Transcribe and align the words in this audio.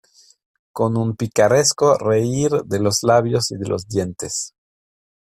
con 0.71 0.97
un 0.97 1.15
picaresco 1.15 1.95
reír 1.95 2.49
de 2.65 2.79
los 2.79 3.03
labios 3.03 3.51
y 3.51 3.57
de 3.57 3.67
los 3.69 3.87
dientes. 3.87 4.55